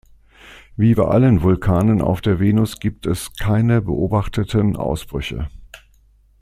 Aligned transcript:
Wie 0.77 0.95
bei 0.95 1.03
allen 1.03 1.43
Vulkanen 1.43 2.01
auf 2.01 2.21
der 2.21 2.39
Venus 2.39 2.79
gibt 2.79 3.05
es 3.05 3.35
keine 3.35 3.83
beobachteten 3.83 4.75
Ausbrüche. 4.75 5.47